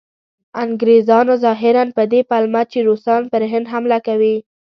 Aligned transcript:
انګریزانو 0.63 1.33
ظاهراً 1.45 1.83
په 1.97 2.03
دې 2.11 2.21
پلمه 2.29 2.61
چې 2.71 2.79
روسان 2.87 3.21
پر 3.31 3.41
هند 3.51 3.65
حمله 3.73 3.97
کوي. 4.07 4.35